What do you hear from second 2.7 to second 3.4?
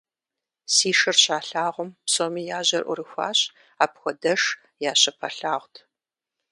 Ӏурыхуащ–